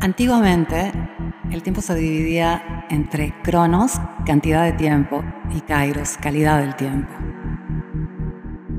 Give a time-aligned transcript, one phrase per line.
[0.00, 0.92] Antiguamente,
[1.50, 5.22] el tiempo se dividía entre cronos, cantidad de tiempo,
[5.54, 7.12] y kairos, calidad del tiempo.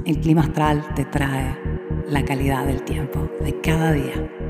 [0.05, 1.57] El clima astral te trae
[2.07, 4.40] la calidad del tiempo de cada día.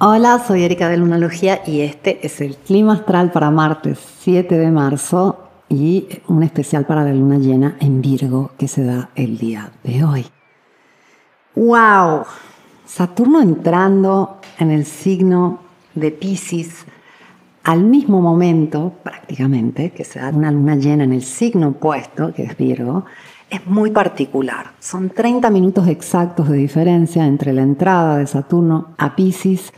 [0.00, 4.70] Hola, soy Erika de Lunalogía y este es el clima astral para martes 7 de
[4.70, 9.72] marzo y un especial para la luna llena en Virgo que se da el día
[9.82, 10.26] de hoy.
[11.56, 12.22] ¡Wow!
[12.86, 15.58] Saturno entrando en el signo
[15.96, 16.84] de Pisces
[17.64, 22.44] al mismo momento, prácticamente, que se da una luna llena en el signo opuesto, que
[22.44, 23.04] es Virgo,
[23.50, 24.74] es muy particular.
[24.78, 29.72] Son 30 minutos exactos de diferencia entre la entrada de Saturno a Pisces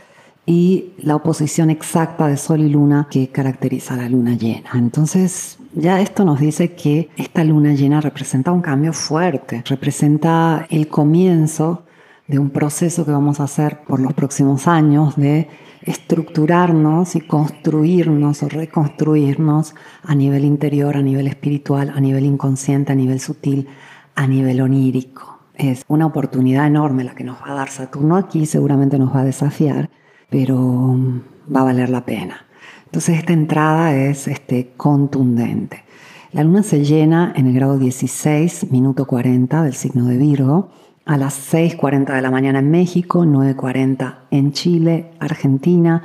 [0.45, 4.71] y la oposición exacta de Sol y Luna que caracteriza la luna llena.
[4.73, 10.87] Entonces, ya esto nos dice que esta luna llena representa un cambio fuerte, representa el
[10.87, 11.83] comienzo
[12.27, 15.47] de un proceso que vamos a hacer por los próximos años de
[15.83, 22.95] estructurarnos y construirnos o reconstruirnos a nivel interior, a nivel espiritual, a nivel inconsciente, a
[22.95, 23.67] nivel sutil,
[24.15, 25.39] a nivel onírico.
[25.55, 29.21] Es una oportunidad enorme la que nos va a dar Saturno aquí, seguramente nos va
[29.21, 29.89] a desafiar
[30.31, 31.21] pero mm,
[31.55, 32.47] va a valer la pena.
[32.85, 35.83] Entonces esta entrada es este, contundente.
[36.31, 40.71] La luna se llena en el grado 16, minuto 40 del signo de Virgo,
[41.05, 46.03] a las 6.40 de la mañana en México, 9.40 en Chile, Argentina,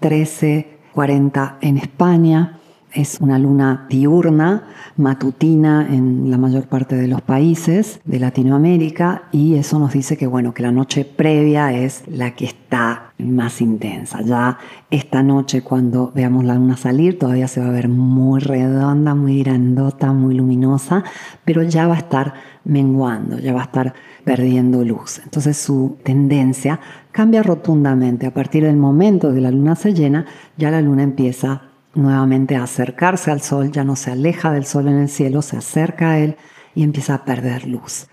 [0.00, 2.60] 13.40 en España,
[2.94, 4.64] es una luna diurna,
[4.96, 10.26] matutina en la mayor parte de los países de Latinoamérica y eso nos dice que
[10.26, 14.22] bueno, que la noche previa es la que está más intensa.
[14.22, 14.58] Ya
[14.90, 19.42] esta noche cuando veamos la luna salir todavía se va a ver muy redonda, muy
[19.42, 21.04] grandota, muy luminosa,
[21.44, 25.20] pero ya va a estar menguando, ya va a estar perdiendo luz.
[25.22, 26.80] Entonces su tendencia
[27.12, 28.26] cambia rotundamente.
[28.26, 30.26] A partir del momento que la luna se llena,
[30.56, 34.98] ya la luna empieza nuevamente acercarse al sol, ya no se aleja del sol en
[34.98, 36.36] el cielo, se acerca a él
[36.74, 38.08] y empieza a perder luz.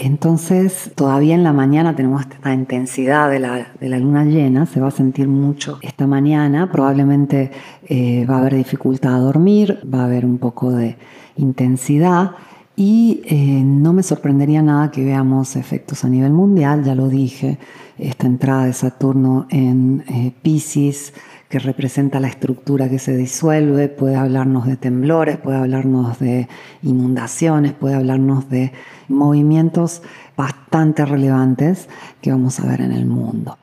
[0.00, 4.92] Entonces, todavía en la mañana tenemos esta intensidad de la, luna llena, se va a
[4.92, 7.50] sentir mucho esta mañana, probablemente
[7.84, 10.96] eh, va a haber dificultad a dormir, va a haber un poco de
[11.36, 12.30] intensidad
[12.76, 17.58] y eh, no me sorprendería nada que veamos efectos a nivel mundial, ya lo dije,
[17.98, 21.12] esta entrada de Saturno en eh, Pisces,
[21.48, 26.48] que representa la estructura que se disuelve, puede hablarnos de temblores, puede hablarnos de
[26.82, 28.72] inundaciones, puede hablarnos de
[29.08, 30.02] movimientos
[30.36, 31.88] bastante relevantes
[32.20, 33.56] que vamos a ver en el mundo.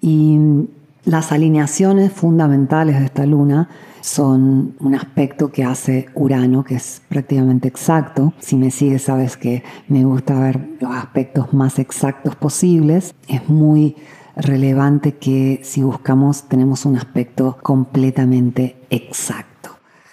[0.00, 0.38] Y
[1.04, 3.68] las alineaciones fundamentales de esta luna
[4.00, 8.32] son un aspecto que hace Urano, que es prácticamente exacto.
[8.38, 13.14] Si me sigues sabes que me gusta ver los aspectos más exactos posibles.
[13.28, 13.96] Es muy
[14.38, 19.70] relevante que si buscamos tenemos un aspecto completamente exacto.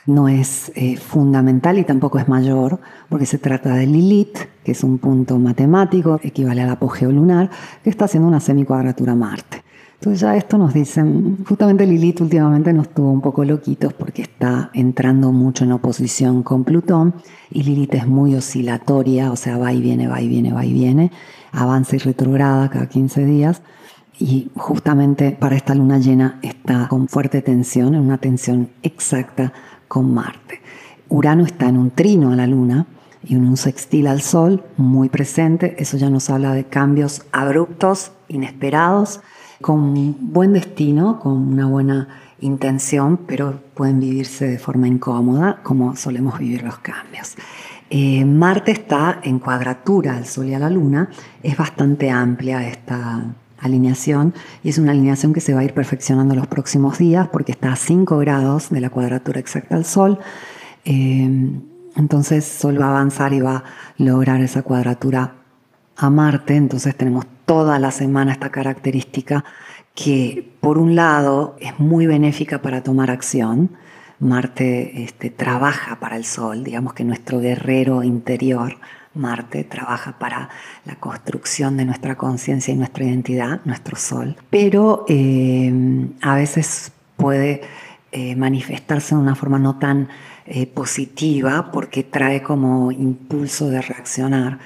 [0.08, 4.84] No es eh, fundamental y tampoco es mayor, porque se trata de Lilith, que es
[4.84, 7.50] un punto matemático, equivale al apogeo lunar,
[7.84, 9.64] que está haciendo una semicuadratura a Marte.
[9.96, 14.70] Entonces ya esto nos dicen, justamente Lilith últimamente nos tuvo un poco loquitos porque está
[14.74, 17.16] entrando mucho en oposición con Plutón
[17.50, 20.74] y Lilith es muy oscilatoria, o sea, va y viene, va y viene, va y
[20.74, 21.12] viene,
[21.52, 23.62] avanza y retrograda cada 15 días
[24.20, 29.52] y justamente para esta luna llena está con fuerte tensión, en una tensión exacta
[29.88, 30.62] con Marte.
[31.10, 32.88] Urano está en un trino a la luna
[33.24, 35.76] y un sextil al Sol muy presente.
[35.80, 39.22] Eso ya nos habla de cambios abruptos, inesperados,
[39.62, 42.08] con buen destino, con una buena
[42.42, 47.36] intención, pero pueden vivirse de forma incómoda, como solemos vivir los cambios.
[47.90, 51.10] Eh, Marte está en cuadratura al Sol y a la Luna.
[51.44, 53.24] Es bastante amplia esta
[53.66, 54.34] alineación
[54.64, 57.74] y es una alineación que se va a ir perfeccionando los próximos días porque está
[57.74, 60.20] a 5 grados de la cuadratura exacta al Sol.
[60.86, 61.30] Eh,
[61.96, 63.64] entonces Sol va a avanzar y va a
[63.98, 65.36] lograr esa cuadratura
[65.96, 66.56] a Marte.
[66.56, 69.44] Entonces tenemos toda la semana esta característica
[69.94, 73.72] que por un lado es muy benéfica para tomar acción.
[74.20, 78.78] Marte este, trabaja para el Sol, digamos que nuestro guerrero interior
[79.16, 80.50] Marte trabaja para
[80.86, 85.74] la construcción de nuestra conciencia y nuestra identidad, nuestro sol, pero eh,
[86.22, 87.62] a veces puede
[88.12, 90.10] eh, manifestarse de una forma no tan
[90.46, 94.60] eh, positiva porque trae como impulso de reaccionar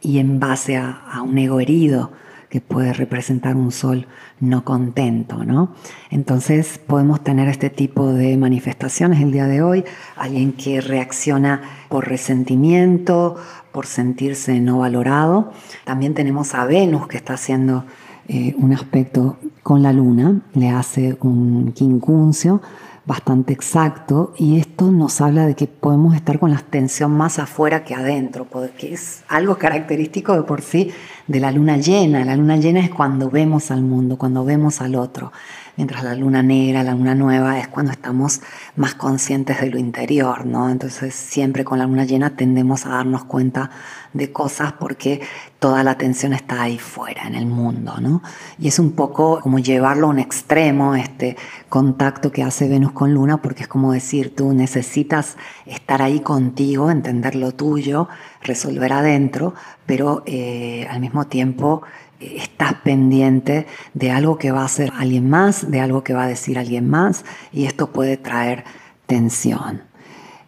[0.00, 2.12] y en base a, un ego herido
[2.54, 4.06] que puede representar un sol
[4.38, 5.74] no contento, ¿no?
[6.08, 9.84] Entonces podemos tener este tipo de manifestaciones el día de hoy,
[10.14, 13.34] alguien que reacciona por resentimiento,
[13.72, 15.50] por sentirse no valorado.
[15.82, 17.86] También tenemos a Venus que está haciendo
[18.28, 22.62] eh, un aspecto con la luna, le hace un quincuncio
[23.06, 27.84] bastante exacto y esto nos habla de que podemos estar con la tensión más afuera
[27.84, 30.90] que adentro, porque es algo característico de por sí
[31.26, 32.24] de la luna llena.
[32.24, 35.32] La luna llena es cuando vemos al mundo, cuando vemos al otro
[35.76, 38.40] mientras la luna negra, la luna nueva es cuando estamos
[38.76, 40.70] más conscientes de lo interior, ¿no?
[40.70, 43.70] Entonces siempre con la luna llena tendemos a darnos cuenta
[44.12, 45.20] de cosas porque
[45.58, 48.22] toda la atención está ahí fuera, en el mundo, ¿no?
[48.58, 51.36] Y es un poco como llevarlo a un extremo, este
[51.68, 55.36] contacto que hace Venus con Luna, porque es como decir, tú necesitas
[55.66, 58.08] estar ahí contigo, entender lo tuyo,
[58.42, 59.54] resolver adentro,
[59.86, 61.82] pero eh, al mismo tiempo
[62.20, 66.28] estás pendiente de algo que va a hacer alguien más, de algo que va a
[66.28, 68.64] decir alguien más, y esto puede traer
[69.06, 69.82] tensión.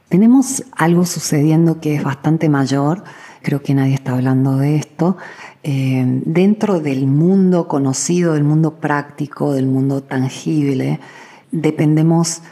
[0.09, 3.03] Tenemos algo sucediendo que es bastante mayor,
[3.43, 5.17] creo que nadie está hablando de esto,
[5.63, 11.01] eh, dentro del mundo conocido, del mundo práctico, del mundo tangible,
[11.51, 12.43] dependemos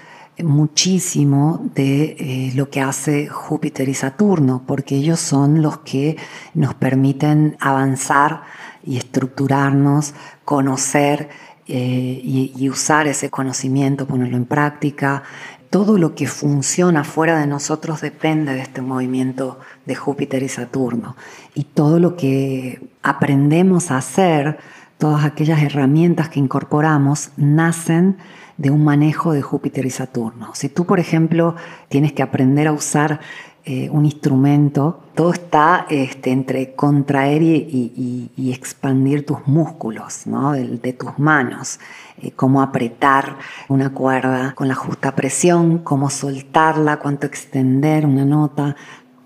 [0.43, 6.17] muchísimo de eh, lo que hace Júpiter y Saturno, porque ellos son los que
[6.55, 8.43] nos permiten avanzar
[8.85, 10.15] y estructurarnos,
[10.45, 11.29] conocer
[11.67, 15.23] eh, y, usar ese conocimiento, ponerlo en práctica.
[15.71, 21.17] Todo lo que funciona fuera de nosotros depende de este movimiento de Júpiter y Saturno.
[21.55, 24.59] Y todo lo que aprendemos a hacer,
[24.99, 28.19] todas aquellas herramientas que incorporamos, nacen
[28.57, 30.51] de un manejo de Júpiter y Saturno.
[30.55, 31.57] Si tú, por ejemplo,
[31.89, 33.21] tienes que aprender a usar
[33.67, 40.53] eh, un instrumento, todo está este, entre contraer y, expandir tus músculos, ¿no?
[40.53, 41.81] de, tus manos,
[42.21, 43.39] eh, cómo apretar
[43.71, 48.77] una cuerda con la justa presión, cómo soltarla, cuánto extender una nota.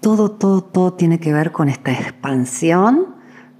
[0.00, 3.16] Todo, todo, todo tiene que ver con esta expansión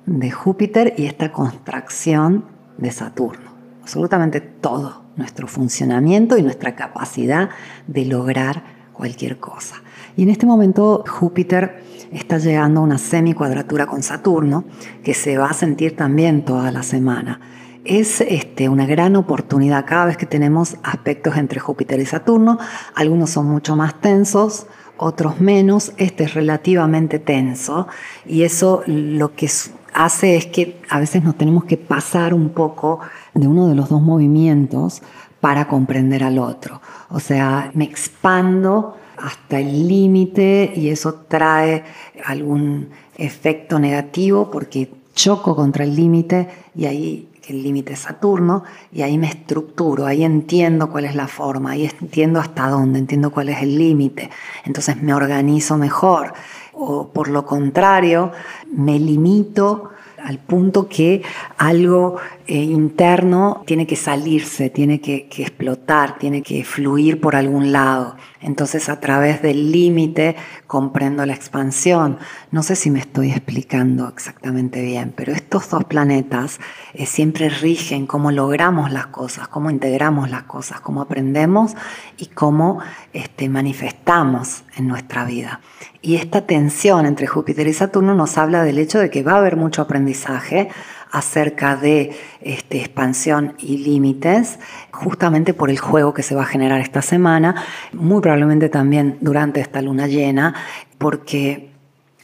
[0.07, 2.45] de Júpiter y esta contracción
[2.77, 3.51] de Saturno.
[3.83, 7.51] Absolutamente todo, nuestro funcionamiento y nuestra capacidad
[7.89, 9.83] de lograr cualquier cosa.
[10.19, 11.81] Y en este momento Júpiter
[12.11, 14.65] está llegando a una semi-cuadratura con Saturno,
[15.05, 17.41] que se va a sentir también toda la semana.
[17.85, 22.59] Es este, una gran oportunidad cada vez que tenemos aspectos entre Júpiter y Saturno.
[22.97, 24.67] Algunos son mucho más tensos,
[24.97, 25.93] otros menos.
[25.99, 27.87] Este es relativamente tenso
[28.27, 29.49] y eso lo que
[29.95, 32.99] hace es que a veces nos tenemos que pasar un poco
[33.35, 35.01] de uno de los dos movimientos
[35.41, 36.81] para comprender al otro.
[37.09, 41.85] O sea, me expando hasta el límite y eso trae
[42.25, 48.63] algún efecto negativo porque choco contra el límite y ahí el límite es Saturno
[48.93, 53.31] y ahí me estructuro, ahí entiendo cuál es la forma, ahí entiendo hasta dónde, entiendo
[53.31, 54.31] cuál es el límite,
[54.65, 56.35] entonces me organizo mejor
[56.75, 58.33] o por lo contrario
[58.71, 59.91] me limito
[60.23, 61.23] al punto que
[61.57, 62.17] algo
[62.47, 68.17] eh, interno tiene que salirse, tiene que, explotar, tiene que fluir por algún lado.
[68.41, 70.37] Entonces a través del límite
[70.67, 72.19] comprendo la expansión.
[72.51, 76.61] No sé si me estoy explicando exactamente bien, pero estos dos planetas
[76.95, 81.75] eh, siempre rigen cómo logramos las cosas, cómo integramos las cosas, cómo aprendemos
[82.17, 82.79] y cómo
[83.13, 85.61] este, manifestamos en nuestra vida.
[86.01, 89.39] Y esta tensión entre Júpiter y Saturno nos habla del hecho de que va a
[89.39, 90.69] haber mucho aprendizaje
[91.11, 94.59] acerca de este, expansión y límites,
[94.93, 97.55] justamente por el juego que se va a generar esta semana,
[97.93, 100.55] muy probablemente también durante esta luna llena,
[100.99, 101.71] porque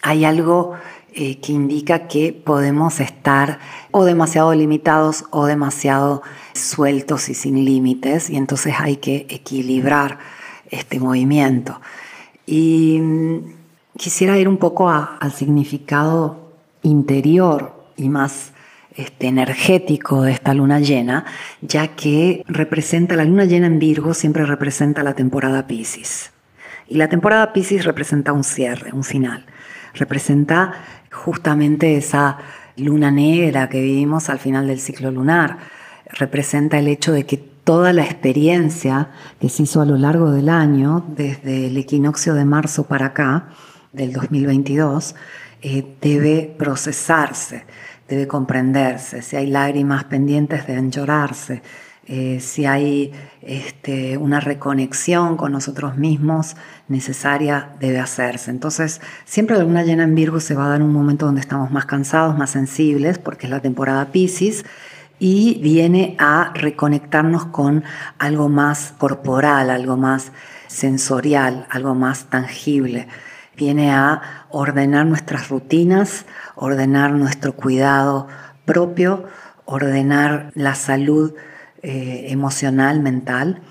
[0.03, 0.75] hay algo
[1.15, 3.59] eh, que indica que podemos estar
[3.91, 6.23] o demasiado limitados o demasiado
[6.55, 10.19] sueltos y sin límites, y entonces hay que equilibrar
[10.71, 11.81] este movimiento.
[12.47, 13.39] Y mm,
[13.97, 16.51] quisiera ir un poco al significado
[16.83, 18.54] interior y más
[18.97, 21.25] este, energético de esta luna llena,
[21.61, 26.33] ya que representa, la luna llena en Virgo siempre representa la temporada Pisces.
[26.89, 29.47] Y la temporada Pisces representa un cierre, un final.
[29.95, 30.73] Representa
[31.11, 32.39] justamente esa
[32.77, 35.59] luna negra que vivimos al final del ciclo lunar.
[36.07, 39.09] Representa el hecho de que toda la experiencia
[39.41, 43.49] que se hizo a lo largo del año, desde el equinoccio de marzo para acá,
[43.93, 45.15] del 2022,
[45.63, 47.65] eh, debe procesarse
[48.09, 49.23] debe comprenderse.
[49.23, 51.63] Si hay lágrimas pendientes, deben llorarse.
[52.07, 56.57] eh, si hay este, una reconexión con nosotros mismos
[56.89, 58.51] necesaria, debe hacerse.
[58.51, 61.71] Entonces, siempre la luna llena en Virgo se va a dar un momento donde estamos
[61.71, 64.65] más cansados, más sensibles, porque es la temporada Pisces,
[65.19, 67.85] y viene a reconectarnos con
[68.19, 70.33] algo más corporal, algo más
[70.67, 73.09] sensorial, algo más tangible.
[73.57, 78.27] Viene a ordenar nuestras rutinas, ordenar nuestro cuidado
[78.65, 79.25] propio,
[79.65, 81.35] ordenar la salud
[81.83, 83.63] eh, emocional, mental,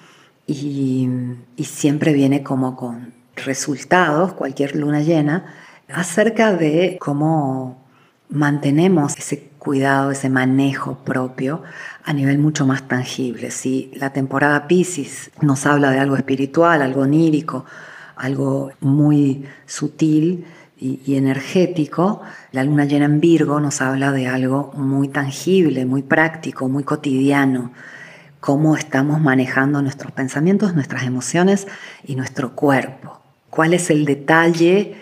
[0.46, 1.10] y,
[1.56, 5.46] y siempre viene como con resultados, cualquier luna llena,
[5.90, 7.84] acerca de cómo
[8.30, 11.62] mantenemos ese cuidado, ese manejo propio
[12.04, 13.52] a nivel mucho más tangible.
[13.52, 17.66] Si la temporada Pisces nos habla de algo espiritual, algo onírico,
[18.16, 20.46] algo muy sutil
[20.78, 26.68] y, energético, la luna llena en Virgo nos habla de algo muy tangible, muy práctico,
[26.68, 27.72] muy cotidiano,
[28.42, 31.68] cómo estamos manejando nuestros pensamientos, nuestras emociones
[32.06, 33.22] y nuestro cuerpo.
[33.50, 34.96] ¿Cuál es el detalle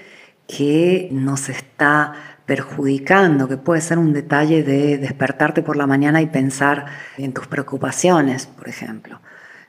[0.48, 2.13] que nos está
[2.46, 6.86] perjudicando, que puede ser un detalle de despertarte por la mañana y pensar
[7.18, 9.22] en tus preocupaciones, por ejemplo.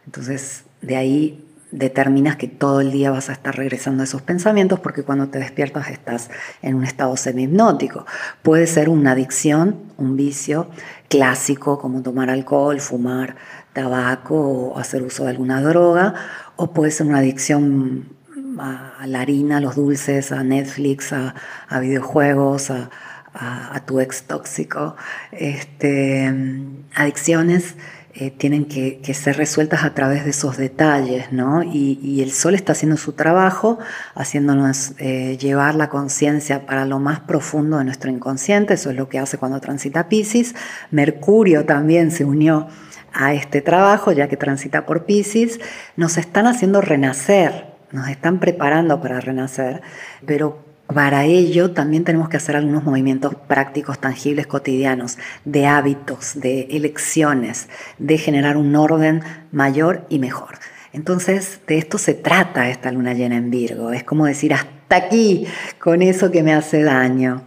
[0.04, 4.78] Entonces, de ahí determinas que todo el día vas a estar regresando a esos pensamientos
[4.78, 8.06] porque cuando te despiertas estás en un estado semi-hipnótico.
[8.42, 10.68] Puede ser una adicción, un vicio
[11.08, 13.36] clásico como tomar alcohol, fumar
[13.72, 16.14] tabaco o hacer uso de alguna droga,
[16.56, 18.10] o puede ser una adicción
[18.58, 21.34] a, la harina, a los dulces, a Netflix, a,
[21.80, 22.90] videojuegos, a,
[23.86, 24.94] tu ex tóxico.
[25.32, 26.32] Este,
[26.94, 27.76] adicciones
[28.14, 31.62] eh, tienen que, ser resueltas a través de esos detalles, ¿no?
[31.62, 33.78] Y, el sol está haciendo su trabajo,
[34.14, 39.08] haciéndonos eh, llevar la conciencia para lo más profundo de nuestro inconsciente, eso es lo
[39.08, 40.54] que hace cuando transita Pisces.
[40.90, 42.68] Mercurio también se unió
[43.14, 45.58] a este trabajo, ya que transita por Pisces,
[45.96, 49.80] nos están haciendo renacer, nos están preparando para renacer,
[50.26, 56.62] pero para ello también tenemos que hacer algunos movimientos prácticos, tangibles, cotidianos, de hábitos, de
[56.70, 57.68] elecciones,
[57.98, 60.58] de generar un orden mayor y mejor.
[60.92, 63.92] Entonces, de esto se trata esta luna llena en Virgo.
[63.92, 65.46] Es como decir, hasta aquí
[65.78, 67.42] con eso que me hace daño.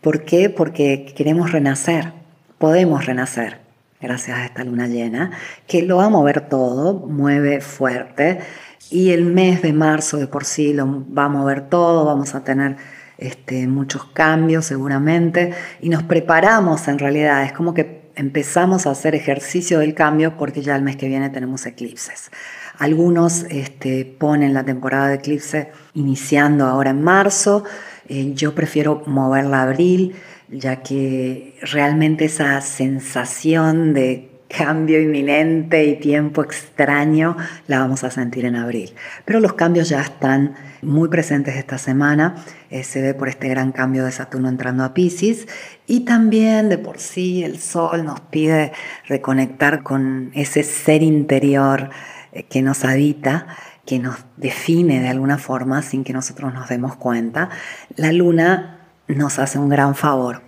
[0.00, 0.50] ¿Por qué?
[0.50, 2.12] Porque queremos renacer,
[2.58, 3.58] podemos renacer
[4.00, 5.30] gracias a esta luna llena,
[5.66, 8.40] que lo va a mover todo, mueve fuerte
[8.88, 12.42] y el mes de marzo de por sí lo va a mover todo, vamos a
[12.42, 12.76] tener
[13.18, 15.52] este, muchos cambios seguramente.
[15.80, 20.62] Y nos preparamos en realidad, es como que empezamos a hacer ejercicio del cambio porque
[20.62, 22.30] ya el mes que viene tenemos eclipses.
[22.78, 27.64] Algunos este, ponen la temporada de eclipse iniciando ahora en marzo,
[28.08, 30.16] eh, yo prefiero moverla a abril,
[30.48, 37.36] ya que realmente esa sensación de cambio inminente y tiempo extraño
[37.68, 38.90] la vamos a sentir en abril.
[39.24, 42.34] Pero los cambios ya están muy presentes esta semana.
[42.70, 45.46] Eh, se ve por este gran cambio de Saturno entrando a Pisces
[45.86, 48.72] y también de por sí el Sol nos pide
[49.06, 51.90] reconectar con ese ser interior
[52.32, 53.46] eh, que nos habita
[53.86, 57.48] que nos define de alguna forma sin que nosotros nos demos cuenta,
[57.96, 58.78] la luna
[59.08, 60.42] nos hace un gran favor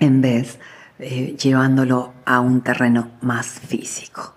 [0.00, 0.58] en vez
[0.98, 4.34] eh, llevándolo a un terreno más físico,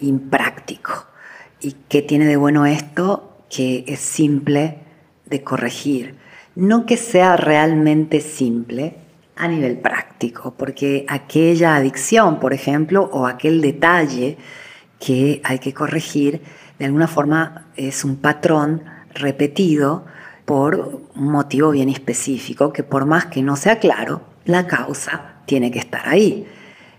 [0.00, 1.06] impráctico.
[1.60, 3.44] ¿Y qué tiene de bueno esto?
[3.50, 4.78] Que es simple
[5.26, 6.16] de corregir.
[6.54, 8.96] No que sea realmente simple
[9.36, 14.38] a nivel práctico, porque aquella adicción, por ejemplo, o aquel detalle
[14.98, 16.40] que hay que corregir,
[16.78, 18.82] de alguna forma es un patrón
[19.14, 20.06] repetido
[20.46, 25.70] por un motivo bien específico, que por más que no sea claro, la causa tiene
[25.70, 26.46] que estar ahí.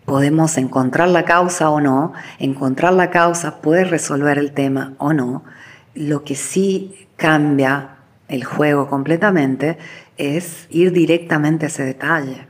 [0.05, 5.43] Podemos encontrar la causa o no, encontrar la causa puede resolver el tema o no.
[5.95, 7.97] Lo que sí cambia
[8.27, 9.77] el juego completamente
[10.17, 12.47] es ir directamente a ese detalle.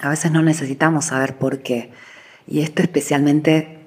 [0.00, 1.92] A veces no necesitamos saber por qué.
[2.46, 3.80] Y esto especialmente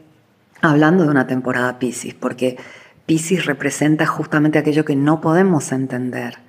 [0.61, 2.57] hablando de una temporada Pisces, porque
[3.05, 6.39] Pisces representa justamente aquello que no podemos entender.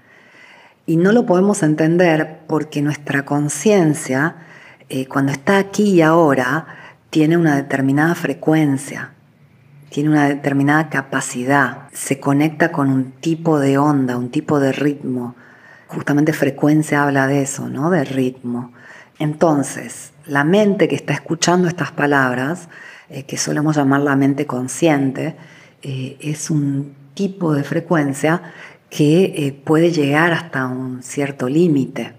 [0.87, 4.37] Y no lo podemos entender porque nuestra conciencia
[4.88, 6.66] eh, cuando está aquí y ahora,
[7.11, 9.12] tiene una determinada frecuencia,
[9.88, 15.35] tiene una determinada capacidad, se conecta con un tipo de onda, un tipo de ritmo.
[15.88, 17.90] Justamente frecuencia habla de eso, ¿no?
[17.90, 18.73] De ritmo.
[19.19, 22.69] Entonces, la mente que está escuchando estas palabras,
[23.09, 25.37] eh, que solemos llamar la mente consciente,
[25.83, 28.43] eh, es un tipo de frecuencia
[28.90, 32.14] que puede llegar hasta un cierto límite.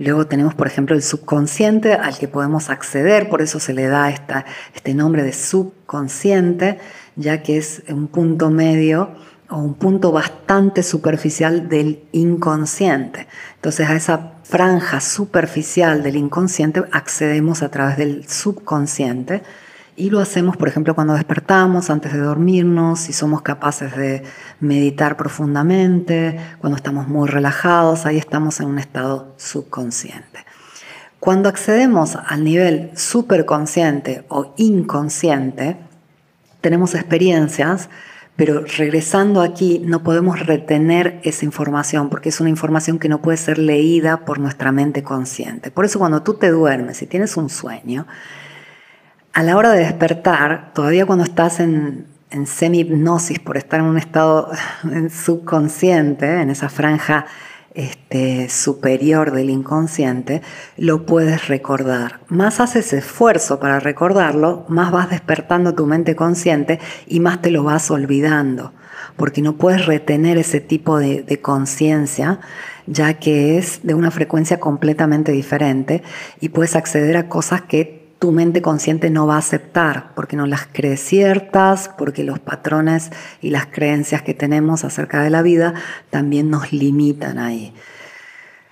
[0.00, 4.08] Luego tenemos, por ejemplo, el subconsciente al que podemos acceder, por eso se le da
[4.08, 6.78] este nombre de subconsciente,
[7.16, 9.10] ya que es un punto medio
[9.50, 13.26] o un punto bastante superficial del inconsciente.
[13.56, 19.42] Entonces a esa franja superficial del inconsciente accedemos a través del subconsciente
[20.00, 24.22] y lo hacemos, por ejemplo, cuando despertamos, antes de dormirnos, si somos capaces de
[24.58, 30.46] meditar profundamente, cuando estamos muy relajados, ahí estamos en un estado subconsciente.
[31.18, 35.76] Cuando accedemos al nivel superconsciente o inconsciente,
[36.62, 37.90] tenemos experiencias,
[38.36, 43.36] pero regresando aquí no podemos retener esa información porque es una información que no puede
[43.36, 45.70] ser leída por nuestra mente consciente.
[45.70, 48.06] Por eso cuando tú te duermes y tienes un sueño,
[49.32, 52.06] a la hora de despertar, todavía cuando estás en,
[52.44, 54.50] semi-hipnosis por estar en un estado
[55.10, 57.26] subconsciente, en esa franja
[57.74, 60.42] este, superior del inconsciente,
[60.76, 62.20] lo puedes recordar.
[62.28, 67.64] Más haces esfuerzo para recordarlo, más vas despertando tu mente consciente y más te lo
[67.64, 68.72] vas olvidando,
[69.16, 72.40] porque no puedes retener ese tipo de, de conciencia,
[72.86, 76.02] ya que es de una frecuencia completamente diferente
[76.40, 80.46] y puedes acceder a cosas que tu mente consciente no va a aceptar porque no
[80.46, 83.10] las cree ciertas, porque los patrones
[83.40, 85.72] y las creencias que tenemos acerca de la vida
[86.10, 87.74] también nos limitan ahí.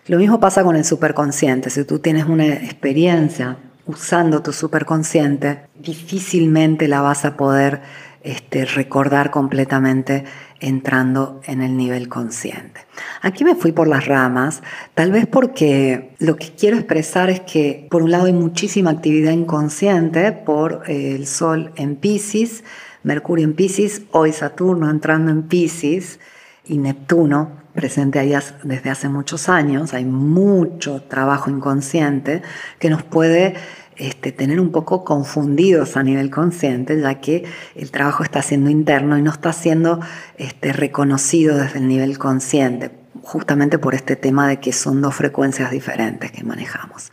[0.07, 1.71] Lo mismo pasa con el superconsciente.
[1.71, 7.81] Si tú tienes una experiencia usando tu superconsciente, difícilmente la vas a poder
[8.23, 10.25] este, recordar completamente
[10.61, 12.81] entrando en el nivel consciente.
[13.23, 14.62] Aquí me fui por las ramas,
[14.95, 19.33] tal vez porque lo que quiero expresar es que por un lado hay muchísima actividad
[19.33, 22.65] inconsciente por eh, el Sol en Pisces,
[23.03, 26.19] Mercurio en Pisces, hoy Saturno entrando en Pisces
[26.67, 28.35] y Neptuno presente ahí
[28.65, 32.43] desde hace muchos años, hay mucho trabajo inconsciente
[32.81, 33.55] que nos puede
[33.99, 39.19] este, tener un poco confundidos a nivel consciente, ya que el trabajo está siendo interno
[39.19, 40.00] y no está siendo
[40.37, 45.71] este, reconocido desde el nivel consciente, justamente por este tema de que son dos frecuencias
[45.71, 47.11] diferentes que manejamos.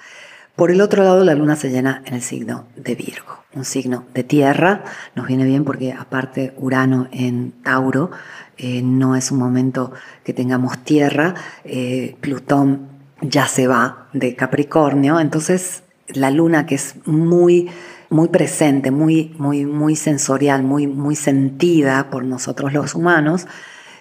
[0.56, 4.06] Por el otro lado, la luna se llena en el signo de Virgo, un signo
[4.14, 4.86] de tierra.
[5.14, 8.12] Nos viene bien porque aparte Urano en Tauro
[8.58, 9.92] eh, no es un momento
[10.24, 11.34] que tengamos tierra.
[11.66, 12.88] Eh, Plutón
[13.22, 17.70] ya se va de Capricornio, entonces la luna que es muy
[18.10, 23.48] muy presente, muy, muy, muy sensorial, muy, muy sentida por nosotros los humanos,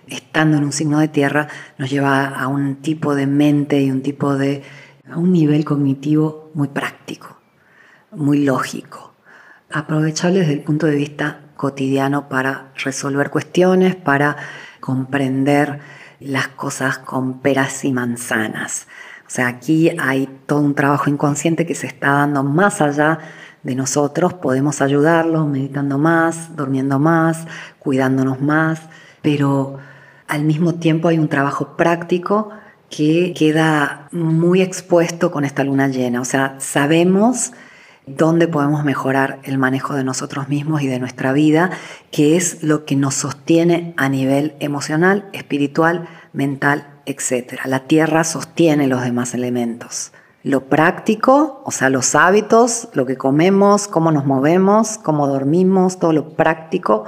[0.07, 4.03] estando en un signo de tierra, nos lleva a un tipo de mente y un
[4.03, 4.63] tipo de,
[5.11, 7.39] a un nivel cognitivo muy práctico,
[8.13, 9.15] muy lógico,
[9.71, 14.37] aprovechable desde el punto de vista cotidiano para resolver cuestiones, para
[14.81, 15.81] comprender
[16.21, 18.87] las cosas con peras y manzanas.
[19.35, 23.19] Sea, aquí hay todo un trabajo inconsciente que se está dando más allá
[23.65, 24.33] de nosotros.
[24.33, 27.45] Podemos ayudarlos meditando más, durmiendo más,
[27.81, 28.83] cuidándonos más,
[29.23, 29.79] pero
[30.29, 32.51] al mismo tiempo hay un trabajo práctico
[32.89, 36.21] que queda muy expuesto con esta luna llena.
[36.21, 37.55] O sea, sabemos
[38.07, 41.73] dónde podemos mejorar el manejo de nosotros mismos y de nuestra vida,
[42.13, 47.61] que es lo que nos sostiene a nivel emocional, espiritual, mental etc.
[47.67, 50.13] La tierra sostiene los demás elementos.
[50.43, 56.13] Lo práctico, o sea, los hábitos, lo que comemos, cómo nos movemos, cómo dormimos, todo
[56.13, 57.05] lo práctico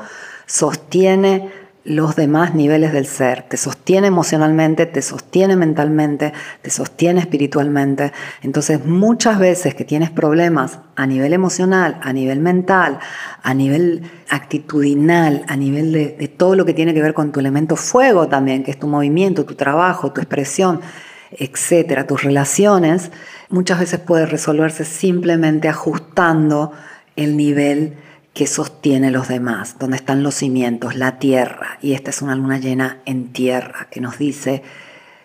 [0.47, 1.51] sostiene
[1.87, 3.45] los demás niveles del ser.
[3.45, 8.13] Te sostiene emocionalmente, te sostiene mentalmente, te sostiene espiritualmente.
[8.43, 12.99] Entonces muchas veces que tienes problemas a nivel emocional, a nivel mental,
[13.43, 17.77] a nivel actitudinal, a nivel de, todo lo que tiene que ver con tu elemento
[17.77, 20.81] fuego también, que es tu movimiento, tu trabajo, tu expresión,
[21.31, 23.13] etcétera, tus relaciones,
[23.49, 26.73] muchas veces puede resolverse simplemente ajustando
[27.15, 27.97] el nivel
[28.37, 31.79] que sostiene los demás, donde están los cimientos, la tierra.
[31.81, 34.63] Y esta es una luna llena en tierra que nos dice,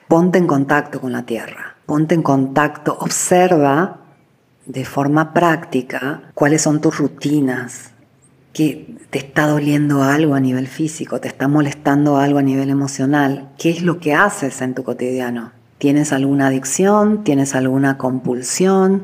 [0.08, 3.98] ponte en contacto con la tierra, ponte en contacto, observa
[4.66, 7.92] de forma práctica cuáles son tus rutinas,
[8.54, 13.50] que te está doliendo algo a nivel físico, te está molestando algo a nivel emocional,
[13.58, 15.52] qué es lo que haces en tu cotidiano.
[15.80, 17.26] ¿Tienes alguna adicción?
[17.26, 19.04] ¿Tienes alguna compulsión?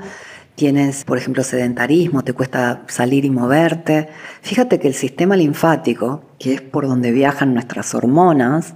[0.58, 4.10] Tienes, por ejemplo, sedentarismo, te cuesta salir y moverte.
[4.41, 8.74] Fíjate que el sistema linfático, que es por donde viajan nuestras hormonas,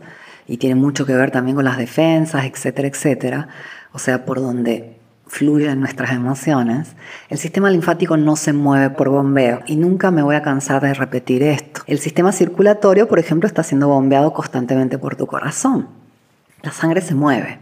[0.47, 3.47] y tiene mucho que ver también con las defensas, etcétera, etcétera,
[3.93, 6.95] o sea, por donde fluyen nuestras emociones,
[7.29, 10.93] el sistema linfático no se mueve por bombeo y nunca me voy a cansar de
[10.93, 11.81] repetir esto.
[11.87, 15.87] El sistema circulatorio, por ejemplo, está siendo bombeado constantemente por tu corazón.
[16.61, 17.57] La sangre se mueve.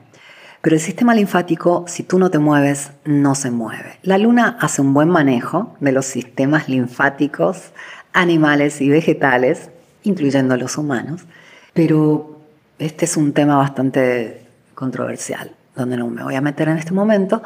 [0.61, 3.97] Pero el sistema linfático, si tú no te mueves, no se mueve.
[4.03, 7.71] La luna hace un buen manejo de los sistemas linfáticos
[8.11, 9.69] animales y vegetales,
[10.03, 11.21] incluyendo los humanos,
[11.73, 12.41] pero
[12.77, 14.41] este es un tema bastante
[14.75, 17.41] controversial, donde no me voy a meter en este momento.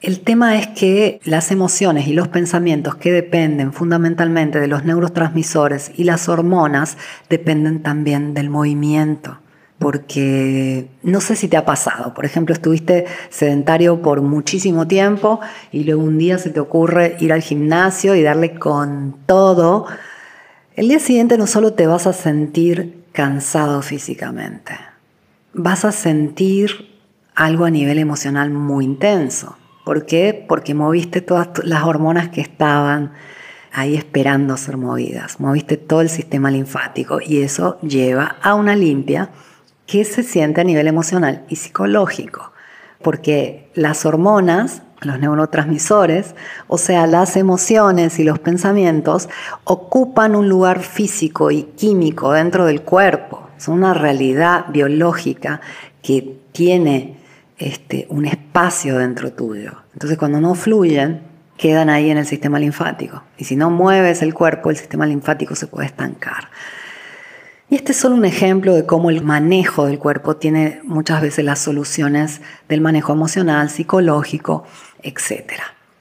[0.00, 5.92] El tema es que las emociones y los pensamientos que dependen fundamentalmente de los neurotransmisores
[5.94, 6.96] y las hormonas
[7.28, 9.38] dependen también del movimiento
[9.80, 15.40] porque no sé si te ha pasado, por ejemplo, estuviste sedentario por muchísimo tiempo
[15.72, 19.86] y luego un día se te ocurre ir al gimnasio y darle con todo,
[20.76, 24.74] el día siguiente no solo te vas a sentir cansado físicamente,
[25.54, 27.00] vas a sentir
[27.34, 29.56] algo a nivel emocional muy intenso.
[29.86, 30.44] ¿Por qué?
[30.46, 33.12] Porque moviste todas las hormonas que estaban
[33.72, 39.30] ahí esperando ser movidas, moviste todo el sistema linfático y eso lleva a una limpia
[39.90, 42.52] qué se siente a nivel emocional y psicológico,
[43.02, 46.36] porque las hormonas, los neurotransmisores,
[46.68, 49.28] o sea, las emociones y los pensamientos,
[49.64, 55.60] ocupan un lugar físico y químico dentro del cuerpo, son una realidad biológica
[56.02, 57.16] que tiene
[57.58, 59.72] este, un espacio dentro tuyo.
[59.92, 61.22] Entonces cuando no fluyen,
[61.56, 63.24] quedan ahí en el sistema linfático.
[63.36, 66.48] Y si no mueves el cuerpo, el sistema linfático se puede estancar.
[67.70, 71.44] Y este es solo un ejemplo de cómo el manejo del cuerpo tiene muchas veces
[71.44, 74.64] las soluciones del manejo emocional, psicológico,
[75.04, 75.52] etc.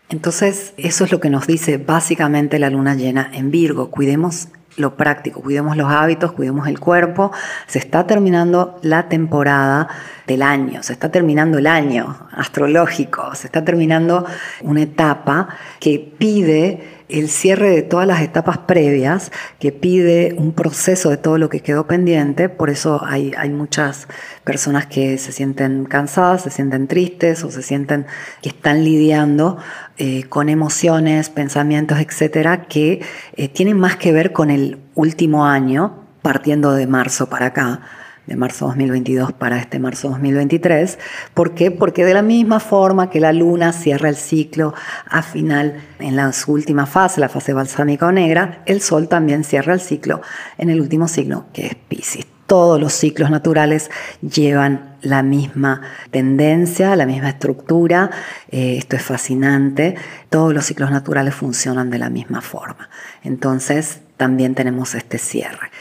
[0.09, 3.91] Entonces, eso es lo que nos dice básicamente la luna llena en Virgo.
[3.91, 4.47] Cuidemos
[4.79, 7.31] lo práctico, cuidemos los hábitos, cuidemos el cuerpo.
[7.67, 9.87] Se está terminando la temporada
[10.25, 14.25] del año, se está terminando el año astrológico, se está terminando
[14.61, 21.09] una etapa que pide el cierre de todas las etapas previas, que pide un proceso
[21.09, 24.07] de todo lo que quedó pendiente, por eso hay, hay muchas
[24.43, 28.05] personas que se sienten cansadas, se sienten tristes o se sienten
[28.43, 29.57] que están lidiando
[29.99, 33.01] eh, con emociones, pensamientos, etcétera, que
[33.35, 37.81] eh, tienen más que ver con el último año, partiendo de marzo para acá
[38.25, 40.99] de marzo 2022 para este marzo 2023.
[41.33, 41.71] ¿Por qué?
[41.71, 44.73] Porque de la misma forma que la luna cierra el ciclo
[45.09, 49.43] a final, en la, su última fase, la fase balsámica o negra, el sol también
[49.43, 50.21] cierra el ciclo
[50.57, 52.38] en el último signo, que es Pisces.
[52.49, 53.89] Todos los ciclos naturales
[54.21, 55.81] llevan la misma
[56.11, 58.09] tendencia, la misma estructura.
[58.51, 59.95] Eh, esto es fascinante.
[60.29, 62.89] Todos los ciclos naturales funcionan de la misma forma.
[63.23, 65.71] Entonces, también tenemos este cierre.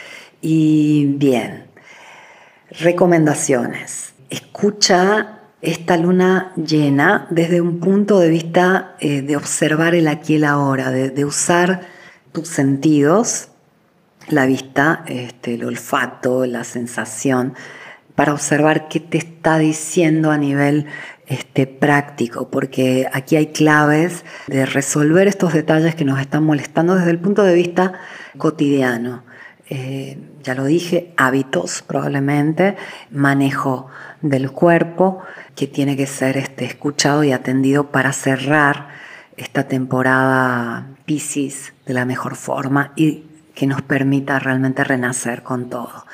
[0.40, 1.68] Y bien,
[2.70, 4.12] Recomendaciones.
[4.28, 10.36] Escucha esta luna llena desde un punto de vista eh, de observar el aquí y
[10.36, 11.80] el ahora, de, usar
[12.32, 13.48] tus sentidos,
[14.30, 17.54] la vista, este, el olfato, la sensación,
[18.14, 20.86] para observar qué te está diciendo a nivel
[21.26, 27.10] este, práctico, porque aquí hay claves de resolver estos detalles que nos están molestando desde
[27.10, 27.92] el punto de vista
[28.36, 29.24] cotidiano.
[29.70, 32.76] Eh, ya lo dije, hábitos probablemente,
[33.10, 33.88] manejo
[34.22, 35.20] del cuerpo
[35.54, 38.88] que tiene que ser este, escuchado y atendido para cerrar
[39.36, 43.27] esta temporada Pisces de la mejor forma y
[43.58, 46.04] que nos permita realmente renacer con todo.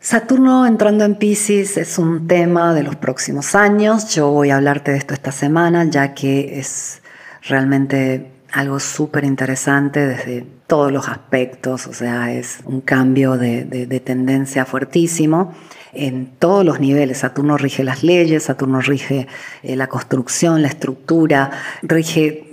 [0.00, 4.14] Saturno entrando en Pisces es un tema de los próximos años.
[4.14, 7.02] Yo voy a hablarte de esto esta semana, ya que es
[7.42, 14.64] realmente algo súper interesante desde todos los aspectos, o sea, es un cambio de, tendencia
[14.64, 15.54] fuertísimo
[15.92, 17.18] en todos los niveles.
[17.18, 19.26] Saturno rige las leyes, Saturno rige
[19.62, 21.50] eh, la construcción, la estructura,
[21.82, 22.43] rige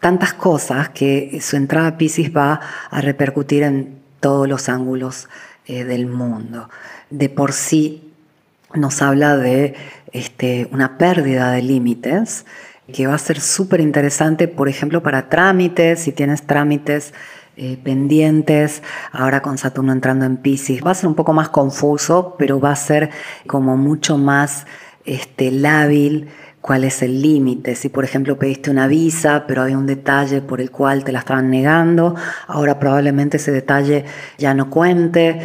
[0.00, 2.60] tantas cosas que su entrada a Pisces va
[2.90, 5.28] a repercutir en todos los ángulos
[5.66, 6.68] eh, del mundo.
[7.10, 8.12] De por sí
[8.74, 9.74] nos habla de
[10.12, 12.46] este, una pérdida de límites,
[12.92, 17.14] que va a ser súper interesante, por ejemplo, para trámites, si tienes trámites
[17.56, 18.82] eh, pendientes,
[19.12, 20.84] ahora con Saturno entrando en Pisces.
[20.84, 23.10] Va a ser un poco más confuso, pero va a ser
[23.46, 24.66] como mucho más
[25.04, 26.28] este, lábil
[26.60, 27.74] cuál es el límite.
[27.74, 31.20] Si por ejemplo pediste una visa, pero hay un detalle por el cual te la
[31.20, 32.14] estaban negando,
[32.46, 34.04] ahora probablemente ese detalle
[34.38, 35.40] ya no cuente.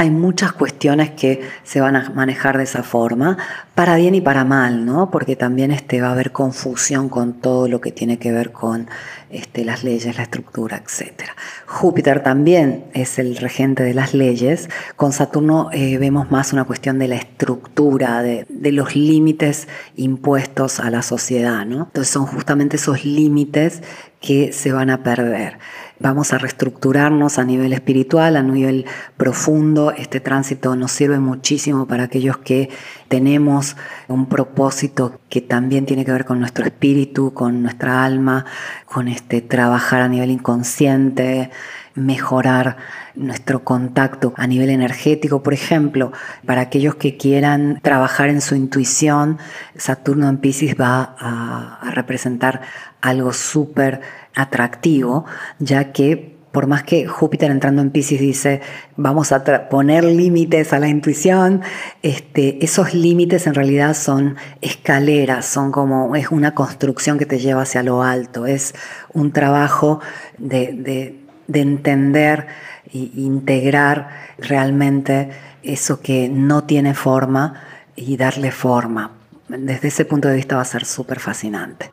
[0.00, 3.36] Hay muchas cuestiones que se van a manejar de esa forma,
[3.74, 5.10] para bien y para mal, ¿no?
[5.10, 8.88] Porque también este, va a haber confusión con todo lo que tiene que ver con
[9.28, 11.24] este, las leyes, la estructura, etc.
[11.66, 14.70] Júpiter también es el regente de las leyes.
[14.94, 20.78] Con Saturno eh, vemos más una cuestión de la estructura, de, de los límites impuestos
[20.78, 21.86] a la sociedad, ¿no?
[21.86, 23.82] Entonces son justamente esos límites
[24.20, 25.58] que se van a perder.
[26.00, 29.92] Vamos a reestructurarnos a nivel espiritual, a nivel profundo.
[29.92, 32.70] Este tránsito nos sirve muchísimo para aquellos que
[33.08, 38.44] tenemos un propósito que también tiene que ver con nuestro espíritu, con nuestra alma,
[38.86, 41.50] con este trabajar a nivel inconsciente,
[41.94, 42.76] mejorar
[43.14, 46.12] nuestro contacto a nivel energético, por ejemplo,
[46.46, 49.38] para aquellos que quieran trabajar en su intuición,
[49.76, 52.60] Saturno en Pisces va a, a representar
[53.00, 54.00] algo súper
[54.38, 55.24] atractivo,
[55.58, 58.60] ya que por más que Júpiter entrando en Pisces dice,
[58.96, 61.60] vamos a poner límites a la intuición,
[62.02, 67.62] este, esos límites en realidad son escaleras, son como, es una construcción que te lleva
[67.62, 68.74] hacia lo alto, es
[69.12, 70.00] un trabajo
[70.38, 72.46] de, de entender
[72.92, 75.30] e integrar realmente
[75.62, 77.62] eso que no tiene forma
[77.94, 79.12] y darle forma.
[79.48, 81.90] Desde ese punto de vista va a ser súper fascinante.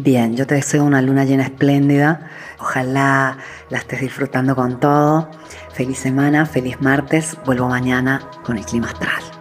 [0.00, 2.20] Bien, yo te deseo una luna llena espléndida.
[2.60, 3.36] Ojalá
[3.68, 5.28] la estés disfrutando con todo.
[5.72, 7.36] Feliz semana, feliz martes.
[7.44, 9.37] Vuelvo mañana con el clima astral.